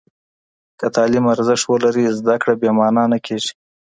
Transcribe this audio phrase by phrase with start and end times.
[0.79, 3.51] که تعلیم ارزښت ولري، زده کړه بې معنا نه کېږي.